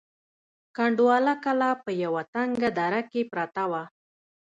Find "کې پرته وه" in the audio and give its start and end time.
3.11-3.83